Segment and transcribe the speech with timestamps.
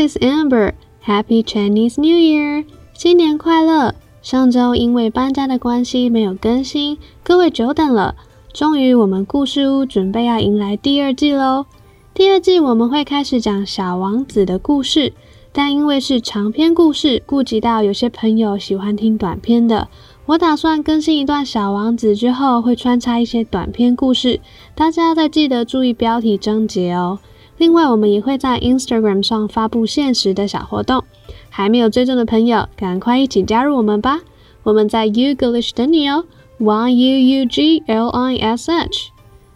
[0.00, 0.72] is Amber.
[1.04, 2.64] Happy Chinese New Year!
[2.94, 3.94] 新年快乐！
[4.22, 8.14] 上周因为搬家的关系没有更新，各位久等了。
[8.54, 11.66] 终于，我们故事屋准备要迎来第二季喽。
[12.14, 15.12] 第二季我们会开始讲小王子的故事，
[15.52, 19.88] 但因为是长篇故事，顾及到有些朋友喜欢听短篇的，
[20.24, 24.40] 我打算更新一段小王子之后，会穿插一些短篇故事，
[24.74, 27.18] 大家要再记得注意标题章节哦。
[27.60, 31.04] 另外，我们也会在 Instagram 上发布限时的小活动，
[31.50, 34.22] 还没有追踪的朋友，赶快一起加入我们吧！
[34.62, 36.24] 我们在 Uglish 等你哦
[36.56, 39.10] ，Y U U G L I S H。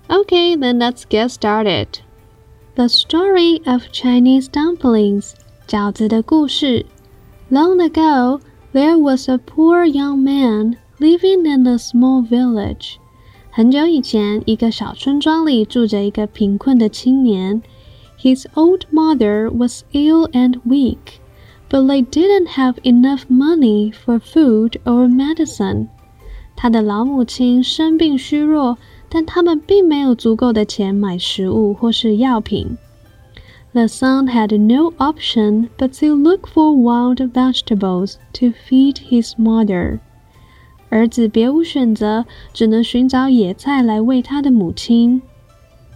[0.09, 1.87] Okay, then let's get started.
[2.75, 5.31] The story of Chinese dumplings，
[5.67, 6.85] 饺子的故事。
[7.51, 8.41] Long ago,
[8.75, 12.97] there was a poor young man living in a small village.
[13.51, 17.63] 很久以前，一个小村庄里住着一个贫困的青年。
[18.24, 21.20] his old mother was ill and weak,
[21.70, 25.88] but they didn't have enough money for food or medicine.
[26.56, 32.78] 他的老母亲生病虚弱，但他们并没有足够的钱买食物或是药品。
[33.72, 40.00] The son had no option but to look for wild vegetables to feed his mother.
[40.90, 45.22] 儿子别无选择，只能寻找野菜来喂他的母亲。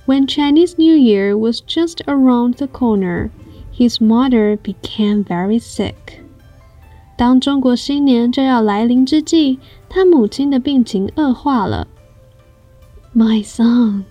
[0.07, 3.31] when Chinese New Year was just around the corner,
[3.71, 6.19] his mother became very sick.
[7.15, 11.87] 当中国新年正要来临之际，他母亲的病情恶化了。
[13.15, 14.03] My son,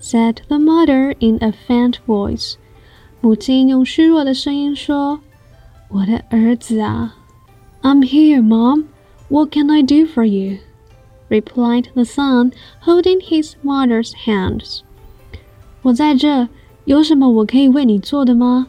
[0.00, 2.56] said the mother in a faint voice.
[3.20, 7.16] 母亲用虚弱的声音说：“我的儿子啊。”
[7.82, 8.86] I'm here, Mom.
[9.28, 10.58] What can I do for you?
[11.30, 14.82] replied the son, holding his mother's hands.
[15.81, 16.47] 我在这，
[16.85, 18.67] 有什么我可以为你做的吗？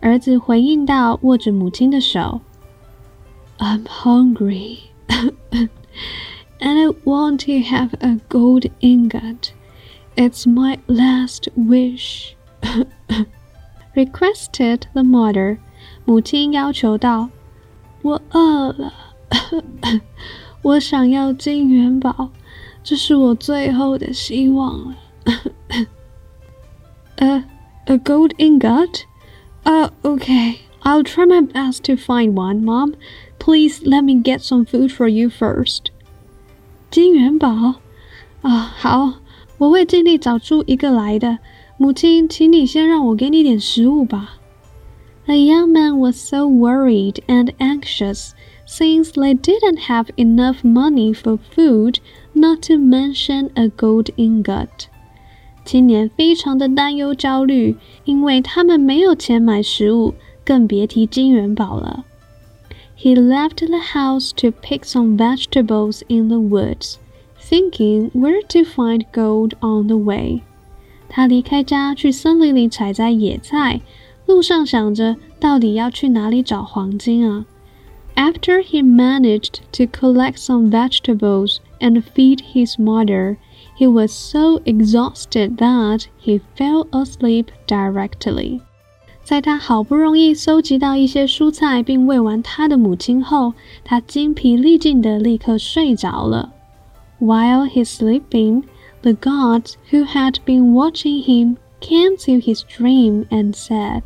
[0.00, 2.40] 儿子回应道，握着母亲的手。
[3.58, 5.70] I'm hungry, and
[6.60, 9.52] I want to have a gold ingot.
[10.14, 12.34] It's my last wish.
[13.94, 15.56] Requested the mother.
[16.04, 17.30] 母亲要求道
[18.02, 18.92] ：“我饿了，
[20.60, 22.30] 我想要金元宝，
[22.84, 24.96] 这是我最后的希望了。”
[27.19, 27.43] A,
[27.87, 29.05] a gold ingot?
[29.65, 30.61] Uh, okay.
[30.83, 32.95] I'll try my best to find one, Mom.
[33.37, 35.91] Please let me get some food for you first.
[36.89, 37.75] 金元宝
[38.41, 39.13] 啊，好，
[39.59, 41.37] 我会尽力找出一个来的。
[41.77, 44.39] 母亲，请你先让我给你点食物吧。
[45.25, 48.31] The young man was so worried and anxious
[48.67, 51.99] since they didn't have enough money for food,
[52.33, 54.87] not to mention a gold ingot.
[55.65, 57.75] 青年非常的担忧焦虑，
[58.05, 62.05] 因为他们没有钱买食物，更别提金元宝了。
[62.97, 66.95] He left the house to pick some vegetables in the woods,
[67.39, 70.41] thinking where to find gold on the way.
[71.09, 73.81] 他离开家去森林里采摘野菜，
[74.25, 77.45] 路上想着到底要去哪里找黄金啊？
[78.15, 83.37] After he managed to collect some vegetables and feed his mother,
[83.77, 88.61] he was so exhausted that he fell asleep directly.
[89.23, 93.53] 在他好不容易搜集到一些蔬菜并喂完他的母亲后，
[93.83, 96.51] 他精疲力尽地立刻睡着了。
[97.19, 98.63] While he's sleeping,
[99.03, 104.05] the gods who had been watching him came to his dream and said，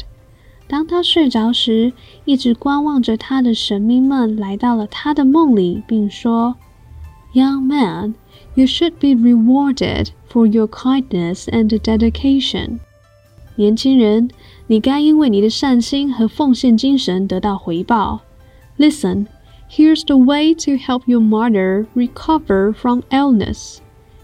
[0.67, 1.93] 当他睡着时，
[2.25, 8.15] 一直观望着他的神明们来到了他的梦里，并说：“Young man。”
[8.59, 12.79] You should be rewarded for your kindness and dedication.
[13.55, 14.29] 年轻人，
[14.67, 18.21] 你该因为你的善心和奉献精神得到回报。
[18.77, 19.27] Listen,
[19.69, 23.77] here's the way to help your mother recover from illness.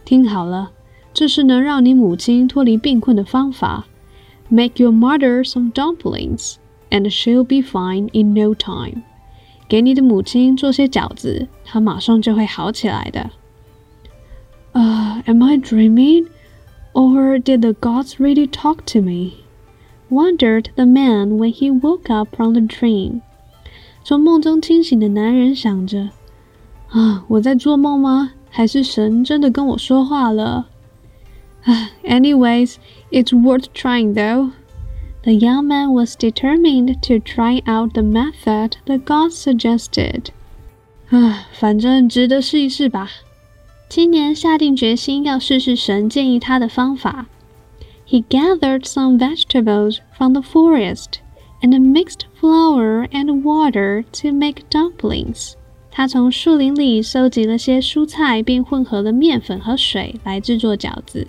[0.06, 0.71] 听好了，
[1.13, 3.86] 这是能让你母亲脱离病困的方法。
[4.50, 6.56] Make your mother some dumplings,
[6.89, 9.03] and she'll be fine in no time.
[9.69, 13.31] 给你的母亲做些饺子，她马上就会好起来的。
[14.75, 16.30] uh, am I dreaming?
[16.94, 19.45] Or did the gods really talk to me?
[20.09, 23.21] Wondered the man when he woke up from the dream.
[24.03, 26.09] 从梦中清醒的男人想着：
[26.89, 28.33] 啊，我在做梦吗？
[28.50, 30.68] 还是神真的跟我说话了？
[31.63, 32.75] 啊，anyways,
[33.12, 34.51] it's worth trying though.
[35.24, 40.25] The young man was determined to try out the method the gods suggested.
[41.09, 43.09] 啊，反正值得试一试吧。
[43.89, 47.27] 青年下定决心要试试神建议他的方法。
[48.07, 51.19] He gathered some vegetables from the forest
[51.62, 55.53] and mixed flour and water to make dumplings.
[55.92, 61.27] 他从树林里收集了些蔬菜，并混合了面粉和水来制作饺子。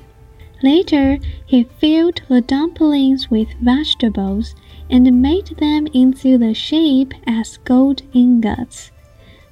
[0.60, 4.52] Later, he filled the dumplings with vegetables
[4.88, 8.90] and made them into the shape as gold ingots.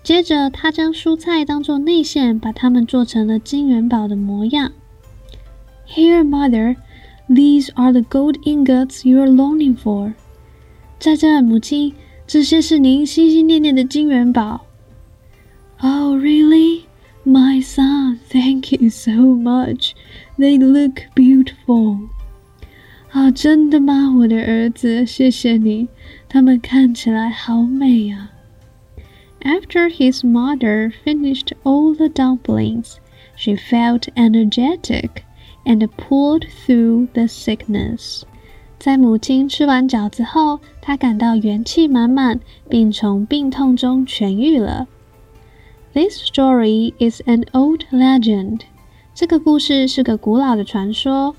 [0.05, 4.71] 接着，他将蔬菜当做内馅，把它们做成了金元宝的模样。
[5.87, 6.75] Here, mother,
[7.27, 10.13] these are the gold ingots you are longing for.
[10.99, 11.95] 在这，母亲，
[12.27, 14.67] 这些是您心心念念的金元宝。
[15.79, 16.83] Oh, really?
[17.25, 19.93] My son, thank you so much.
[20.37, 22.09] They look beautiful.
[23.09, 25.03] 啊，真的吗，我的儿子？
[25.03, 25.87] 谢谢你，
[26.29, 28.33] 他们看起来好美啊。
[29.44, 32.98] After his mother finished all the dumplings,
[33.36, 35.24] she felt energetic
[35.64, 38.22] and pulled through the sickness.
[38.78, 44.88] 在母亲吃完饺子后，她感到元气满满，并从病痛中痊愈了。
[45.92, 48.60] this story is an old legend.
[49.12, 51.34] 这个故事是个古老的传说。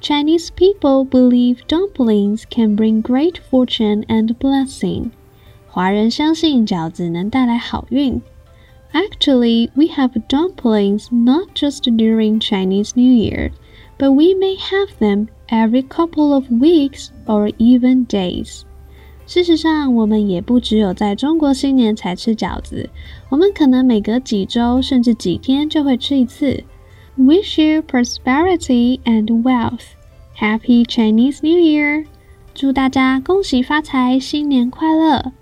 [0.00, 5.10] Chinese people believe dumplings can bring great fortune and blessing.
[5.69, 8.21] 华人相信饺子能带来好运。
[8.93, 13.51] Actually, we have dumplings not just during Chinese New Year,
[13.97, 18.61] but we may have them every couple of weeks or even days.
[19.27, 22.89] 事实上，我们也不只有在中国新年才吃饺子，
[23.29, 26.63] 我们可能每隔几周甚至几天就会吃一次。
[27.17, 29.83] Wish you prosperity and wealth.
[30.39, 32.05] Happy Chinese New Year!
[32.55, 35.33] 祝大家恭喜发财，新年快乐！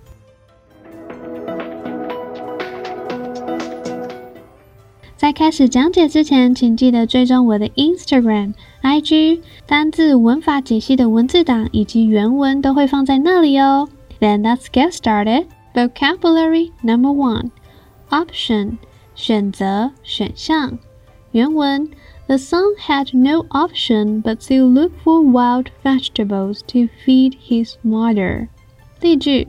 [5.25, 13.89] 在开始讲解之前，请记得追踪我的 Instagram。IG 单字文法解析的文字档以及原文都会放在那里哦。
[14.19, 15.47] Then let's get started.
[15.75, 17.51] Vocabulary number one:
[18.09, 18.79] option
[19.15, 20.79] 选择选项。
[21.33, 21.89] 原文：
[22.27, 28.49] The son had no option but to look for wild vegetables to feed his mother.
[29.01, 29.49] 例句：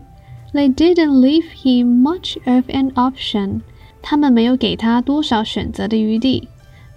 [0.54, 3.62] They didn't leave him much of an option.
[4.06, 6.48] 他们没有给他多少选择的余地。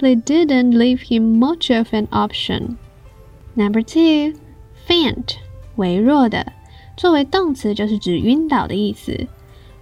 [0.01, 2.77] they didn't leave him much of an option.
[3.55, 4.39] Number two,
[4.87, 5.37] faint
[5.77, 6.53] 微弱的，
[6.97, 9.27] 作为动词就是指晕倒的意思。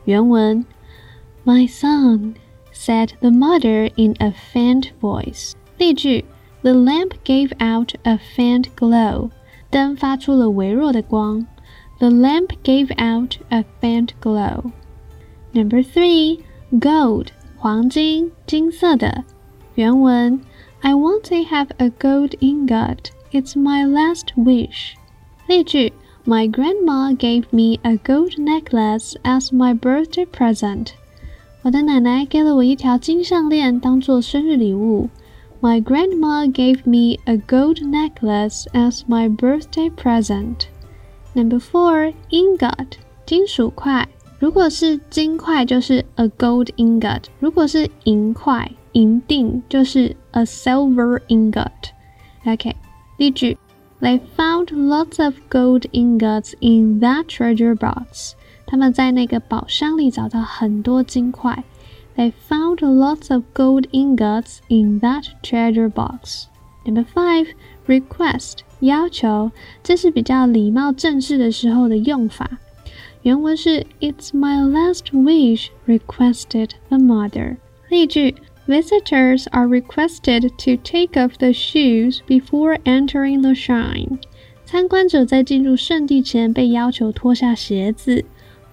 [0.04, 0.64] 原文：
[1.44, 2.34] My son
[2.72, 5.52] said the mother in a faint voice.
[5.78, 6.24] 例句：
[6.62, 9.30] The lamp gave out a faint glow.
[9.70, 11.46] 灯发出了微弱的光。
[11.98, 14.70] The lamp gave out a faint glow.
[15.52, 16.40] Number three,
[16.72, 19.24] gold 黄金，金色的。
[19.74, 20.40] 原文：
[20.80, 23.10] I want to have a gold ingot.
[23.30, 24.94] It's my last wish.
[25.46, 25.92] 例句：
[26.24, 30.88] My grandma gave me a gold necklace as my birthday present.
[31.62, 35.08] 我的奶奶给了我一条金项链当做生日礼物。
[35.60, 40.66] My grandma gave me a gold necklace as my birthday present.
[41.34, 44.08] Number four, ingot，金属块。
[44.39, 51.71] 如果是金块，就是 a gold ingot；如果是银块，银锭就是 a silver ingot。
[52.45, 52.75] OK，
[53.17, 53.57] 例句
[53.99, 58.33] ：They found lots of gold ingots in that treasure box。
[58.67, 61.63] 他们在那个宝箱里找到很多金块。
[62.15, 66.45] They found lots of gold ingots in that treasure box.
[66.85, 67.47] Number five,
[67.87, 69.51] request 要求，
[69.83, 72.59] 这是比较礼貌正式的时候的用法。
[73.26, 77.56] 原文是 "It's my last wish," requested the mother。
[77.88, 78.34] 例句
[78.66, 84.18] Visitors are requested to take off the shoes before entering the shrine.
[84.64, 88.24] 参观者在进入圣地前被要求脱下鞋子。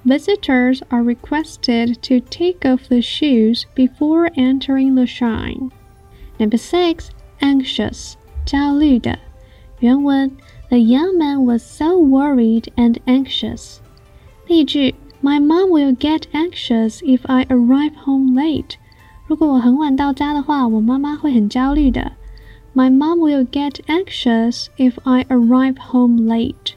[0.05, 5.71] Visitors are requested to take off the shoes before entering the shrine.
[6.37, 7.09] Number six,
[7.41, 8.13] anxious,
[8.45, 9.19] 焦虑的。
[9.79, 10.31] 原文：
[10.69, 13.79] The young man was so worried and anxious.
[14.46, 18.76] 例句：My mom will get anxious if I arrive home late.
[19.26, 22.12] 如果我很晚到家的话，我妈妈会很焦虑的。
[22.74, 26.74] My mom will get anxious if I arrive home late.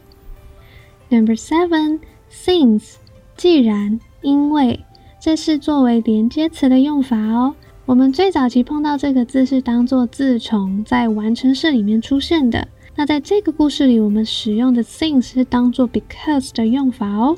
[1.09, 1.99] Number seven,
[2.31, 2.95] since，
[3.35, 4.85] 既然，因为，
[5.19, 7.55] 这是作为连接词的用法哦。
[7.85, 12.67] 我们最早期碰到这个字是当做自从在完成式里面出现的。
[12.95, 17.37] 那在这个故事里，我们使用的 since 是当做 because 的用法哦。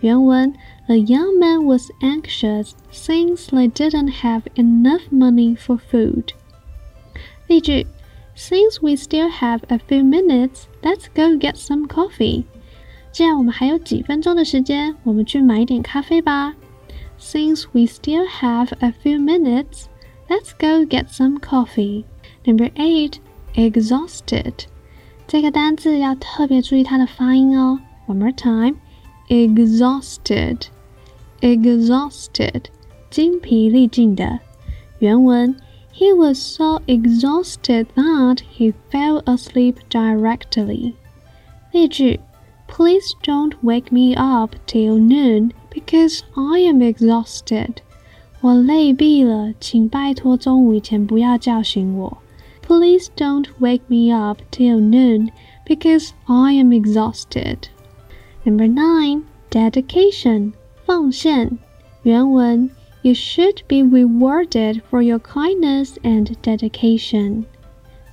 [0.00, 0.54] 原文。
[0.86, 6.28] The young man was anxious since they didn't have enough money for food.
[7.48, 7.86] 例句：
[8.36, 12.44] Since we still have a few minutes, let's go get some coffee.
[13.10, 16.54] 既然我们还有几分钟的时间，我们去买一点咖啡吧。
[17.18, 19.86] Since we still have a few minutes,
[20.28, 22.04] let's go get some coffee.
[22.44, 23.14] Number eight,
[23.54, 24.66] exhausted.
[25.26, 27.80] 这个单字要特别注意它的发音哦。
[28.06, 28.76] One more time,
[29.30, 30.68] exhausted,
[31.40, 32.64] exhausted，
[33.10, 34.40] 精疲力尽的。
[34.98, 35.56] 原文：
[35.92, 40.94] He was so exhausted that he fell asleep directly.
[41.72, 42.20] 例句：
[42.68, 47.76] Please don't wake me up till noon because I am exhausted.
[48.40, 52.18] 我累毙了，请拜托中午以前不要叫醒我。
[52.62, 55.30] Please don't wake me up till noon
[55.64, 57.68] because I am exhausted.
[58.44, 60.52] Number nine, dedication,
[60.84, 61.58] 奉献。
[62.02, 62.70] 原文
[63.02, 67.44] You should be rewarded for your kindness and dedication.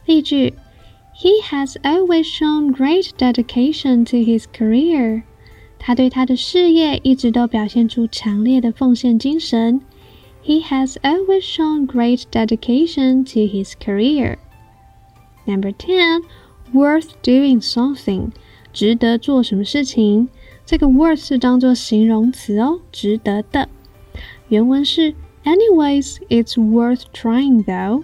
[0.06, 0.54] 例句
[1.16, 5.24] He has always shown great dedication to his career.
[5.78, 9.82] 他对他的事业一直都表现出强烈的奉献精神。
[10.44, 14.38] He has always shown great dedication to his career.
[15.46, 16.22] Number ten,
[16.74, 18.32] worth doing something.
[18.78, 20.30] 值得做什么事情？
[20.66, 23.68] 这个 worth 是当做形容词哦，值得的。
[24.48, 28.04] 原文是 Anyways, it's worth trying though.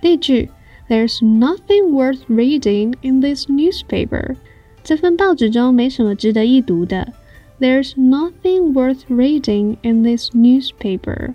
[0.00, 0.50] 例句
[0.88, 4.36] There's nothing worth reading in this newspaper.
[4.82, 7.12] 这份报纸中没什么值得一读的。
[7.60, 11.34] There's nothing worth reading in this newspaper.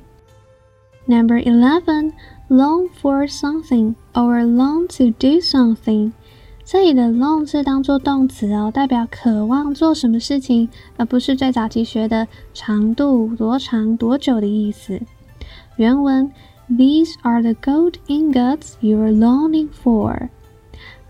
[1.07, 2.11] Number eleven,
[2.49, 6.11] long for something or long to do something.
[6.72, 14.98] 这里的 long 是当做动词哦，代表渴望做什么事情，而不是最早期学的长度多长多久的意思。
[15.76, 16.32] 原文
[16.70, 20.30] ：These are the gold ingots you are longing for。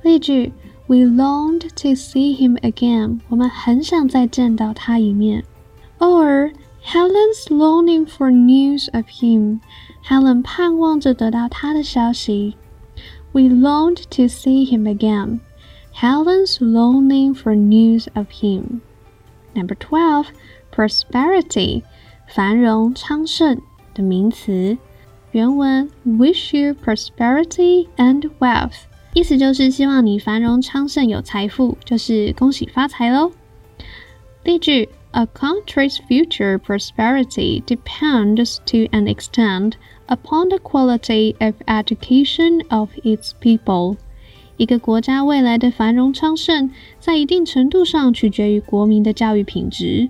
[0.03, 0.53] 例句
[0.89, 3.21] ：We longed to see him again。
[3.29, 5.45] 我们很想再见到他一面。
[6.01, 6.51] Or
[6.85, 9.61] Helen's longing for news of him。
[10.05, 12.57] Helen 盼望着得到他的消息。
[13.31, 15.39] We longed to see him again.
[15.94, 18.82] Helen's longing for news of him.
[19.54, 20.28] Number twelve,
[20.72, 21.84] prosperity,
[22.28, 23.62] 繁荣昌盛
[23.94, 24.78] 的名词。
[25.32, 33.32] 原文 wish you prosperity and wealth，意思就是希望你繁荣昌盛有财富，就是恭喜发财喽。
[34.44, 39.74] 例句：A country's future prosperity depends to an extent
[40.08, 43.98] upon the quality of education of its people。
[44.58, 50.10] 一个国家未来的繁荣昌盛，在一定程度上取决于国民的教育品质。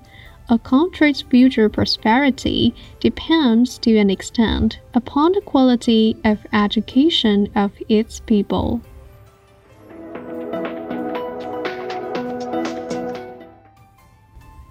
[0.49, 8.19] A country's future prosperity depends to an extent upon the quality of education of its
[8.25, 8.79] people.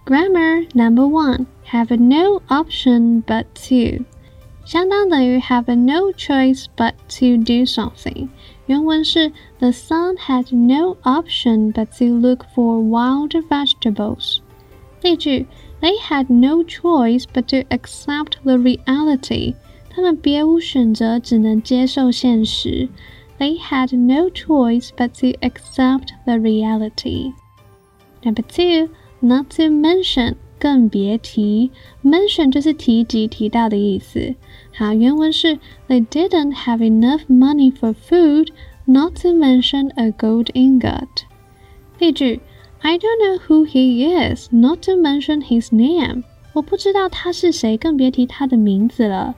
[0.07, 4.05] Grammar number one have no option but to.
[4.65, 8.29] 相当等于 have no choice but to do something。
[8.71, 14.39] 原文是 The son had no option but to look for wild vegetables。
[15.03, 15.47] 例句：
[15.81, 19.55] They had no choice but to accept the reality。
[19.91, 22.89] 他们别无选择，只能接受现实。
[23.39, 27.33] They had no choice but to accept the reality.
[28.23, 28.89] Number two,
[29.21, 30.37] not to mention.
[30.61, 31.71] 更别提，
[32.05, 34.35] mention 就是提及、提到的意思。
[34.73, 35.59] 好，原文是
[35.89, 38.49] They didn't have enough money for food,
[38.85, 41.09] not to mention a gold ingot。
[41.99, 42.41] 例句：
[42.81, 46.25] I don't know who he is, not to mention his name。
[46.53, 49.35] 我不知道他是谁，更别提他的名字了。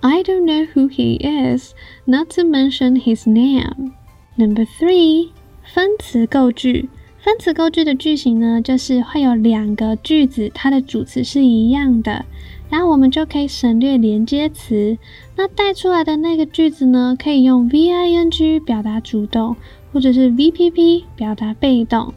[0.00, 1.72] I don't know who he is,
[2.04, 3.92] not to mention his name.
[4.36, 5.30] Number three，
[5.62, 6.88] 分词构句。
[7.23, 12.25] 分词构句的句型呢，就是会有两个句子，它的主词是一样的，
[12.69, 14.97] 然后我们就可以省略连接词。
[15.37, 19.55] 那带出来的那个句子呢，可以用 V I N G 表达主动，
[19.93, 22.13] 或者是 V P P 表达被动。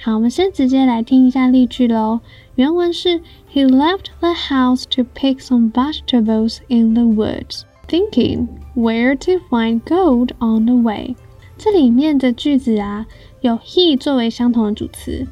[0.00, 2.20] 好，我们先直接来听一下例句喽。
[2.54, 3.20] 原文是
[3.52, 8.46] ：He left the house to pick some vegetables in the woods, thinking
[8.76, 11.16] where to find gold on the way。
[11.58, 13.06] 这里面的句子啊。
[13.44, 15.26] 有 he 作为相同的主词，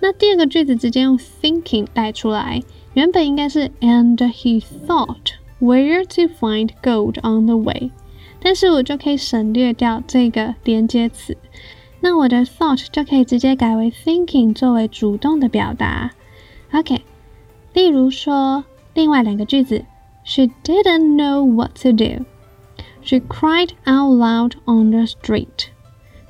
[0.00, 2.62] 那第二个句子直接用 thinking 带出来，
[2.94, 7.90] 原本应该是 and he thought where to find gold on the way，
[8.40, 11.36] 但是我就可以省略掉这个连接词，
[11.98, 16.12] 那我的 thought 就可以直接改为 thinking 作为主动的表达。
[16.72, 17.02] OK，
[17.74, 19.84] 例如说另外两个句子
[20.22, 22.24] ，She didn't know what to do.
[23.02, 25.70] She cried out loud on the street.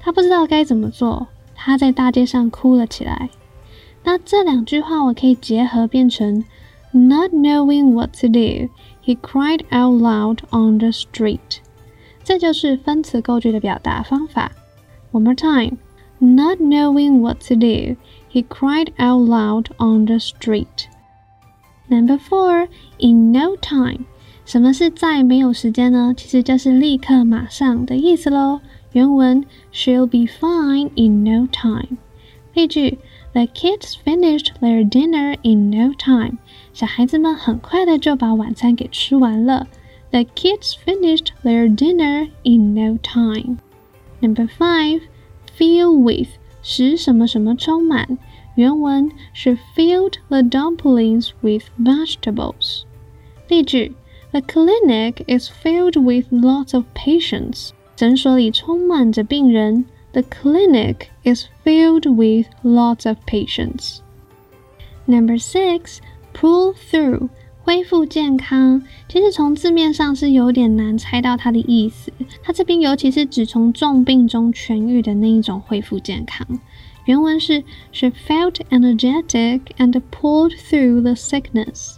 [0.07, 3.29] 他不知道该怎么做，他在大街上哭了起来。
[4.05, 6.45] 那这两句话我可以结合变成
[6.93, 8.71] Not knowing what to do,
[9.05, 11.59] he cried out loud on the street。
[12.23, 14.53] 这就是分词构句的表达方法。
[15.11, 15.79] One more time.
[16.21, 17.97] Not knowing what to do,
[18.31, 20.87] he cried out loud on the street.
[21.89, 24.05] Number four, in no time.
[24.45, 26.15] 什么是在没有时间呢？
[26.17, 28.61] 其实就是立刻、马上的意思喽。
[28.96, 31.98] 原文 She'll be fine in no time。
[32.54, 33.00] 例句
[33.34, 36.38] The kids finished their dinner in no time。
[36.74, 39.68] 小孩子们很快的就把晚餐给吃完了。
[40.12, 43.60] The kids finished their dinner in no time.
[44.20, 45.04] Number five,
[45.58, 46.28] fill with
[46.62, 48.18] 使什么什么充满。
[48.56, 52.84] 原文是 filled the dumplings with vegetables。
[53.48, 53.94] 例句：
[54.32, 57.72] The clinic is filled with lots of patients。
[57.97, 59.85] 诊所里充满着病人。
[60.12, 63.99] The clinic is filled with lots of patients.
[65.07, 65.99] Number six,
[66.33, 67.29] pull through
[67.62, 72.12] 恢复健康，其实从字面上是有点难猜到它的意思。
[72.43, 76.47] 它这边尤其是指从重病中痊愈的那一种恢复健康。
[77.05, 77.62] 原文是
[77.93, 81.97] She felt energetic and pulled through the sickness。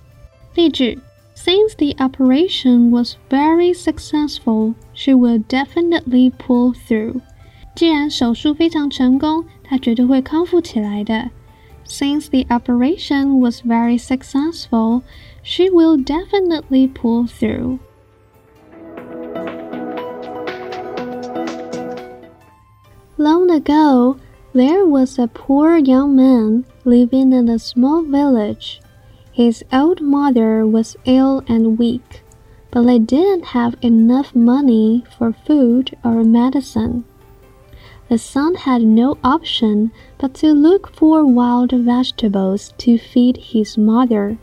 [0.55, 0.99] 例句
[1.38, 7.22] ：Since the operation was very successful, she will definitely pull through。
[7.76, 11.32] 既然手术非常成功，她绝对会康复起来的。
[11.86, 15.02] Since the operation was very successful,
[15.44, 17.80] she will definitely pull through.
[23.18, 24.18] Long ago,
[24.54, 28.80] there was a poor young man living in a small village.
[29.39, 32.23] His old mother was ill and weak,
[32.71, 37.05] but they didn't have enough money for food or medicine
[38.09, 44.39] the son had no option but to look for wild vegetables to feed his mother.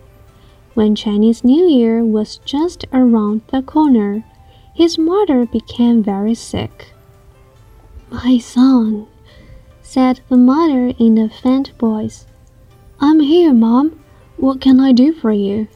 [0.76, 4.24] When Chinese New Year was just around the corner,
[4.76, 6.94] his mother became very sick.
[8.12, 9.08] My son,
[9.82, 12.28] said the mother in a faint voice.
[13.00, 14.00] I'm here, Mom.
[14.38, 15.68] What can I do for you?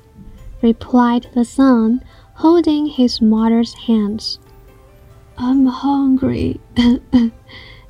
[0.62, 2.04] replied the son,
[2.36, 4.40] holding his mother's hands.
[5.38, 6.60] I'm hungry.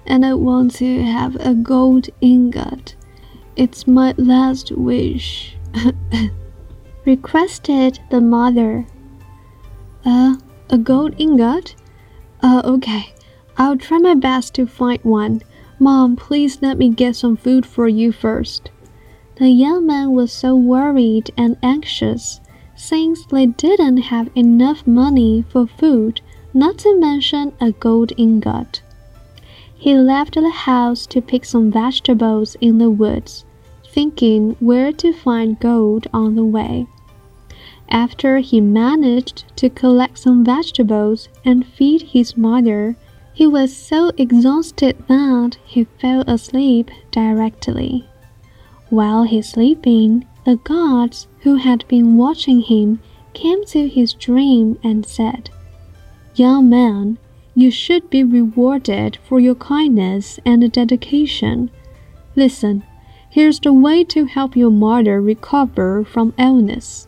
[0.05, 2.95] and I want to have a gold ingot.
[3.55, 5.57] It's my last wish.
[7.05, 8.85] requested the mother.
[10.05, 10.35] Uh,
[10.69, 11.75] a gold ingot?
[12.41, 13.13] Uh, okay.
[13.57, 15.41] I'll try my best to find one.
[15.79, 18.71] Mom, please let me get some food for you first.
[19.39, 22.41] The young man was so worried and anxious
[22.75, 26.19] since they didn't have enough money for food,
[26.53, 28.81] not to mention a gold ingot.
[29.73, 33.45] He left the house to pick some vegetables in the woods,
[33.87, 36.87] thinking where to find gold on the way.
[37.87, 42.97] After he managed to collect some vegetables and feed his mother,
[43.33, 48.05] he was so exhausted that he fell asleep directly.
[48.89, 52.99] While he was sleeping, the gods who had been watching him
[53.33, 55.51] came to his dream and said,
[56.33, 57.19] Young man,
[57.53, 61.69] you should be rewarded for your kindness and dedication.
[62.35, 62.83] Listen,
[63.29, 67.07] here's the way to help your mother recover from illness.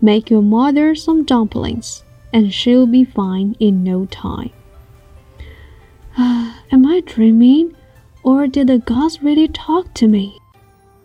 [0.00, 4.50] Make your mother some dumplings, and she'll be fine in no time.
[6.16, 7.74] Am I dreaming,
[8.22, 10.38] or did the gods really talk to me?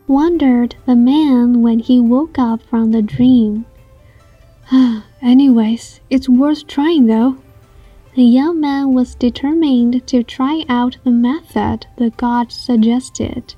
[0.07, 3.65] Wondered the man when he woke up from the dream.
[5.21, 7.37] Anyways, it's worth trying though.
[8.15, 13.55] The young man was determined to try out the method the god suggested.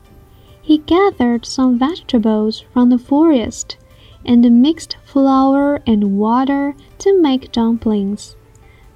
[0.62, 3.78] He gathered some vegetables from the forest
[4.24, 8.36] and mixed flour and water to make dumplings.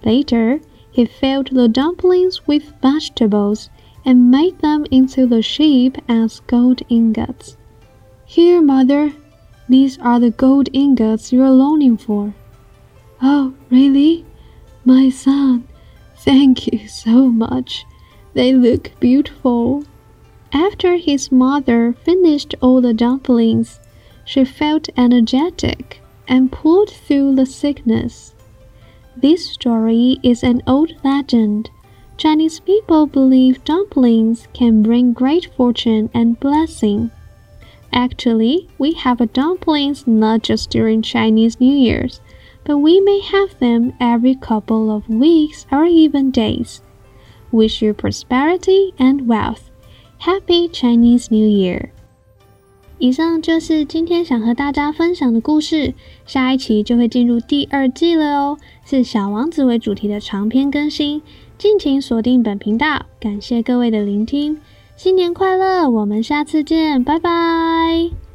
[0.06, 3.70] Later, he filled the dumplings with vegetables
[4.06, 7.58] and made them into the shape as gold ingots.
[8.26, 9.12] Here, mother,
[9.68, 12.34] these are the gold ingots you're longing for.
[13.22, 14.26] Oh, really?
[14.86, 15.68] My son,
[16.18, 17.86] thank you so much.
[18.34, 19.84] They look beautiful.
[20.54, 23.80] After his mother finished all the dumplings,
[24.26, 28.34] she felt energetic and pulled through the sickness.
[29.18, 31.70] This story is an old legend.
[32.19, 37.11] Chinese people believe dumplings can bring great fortune and blessing.
[37.93, 42.21] Actually, we have dumplings not just during Chinese New Year's,
[42.65, 46.81] but we may have them every couple of weeks or even days.
[47.53, 49.71] Wish you prosperity and wealth.
[50.19, 51.91] Happy Chinese New Year!
[52.99, 55.95] 以上就是今天想和大家分享的故事，
[56.25, 61.21] 下一期就会进入第二季了哦，是小王子为主题的长篇更新，
[61.60, 63.06] 敬请锁定本频道。
[63.20, 64.58] 感谢各位的聆听，
[64.96, 68.29] 新年快乐，我们下次见，拜拜。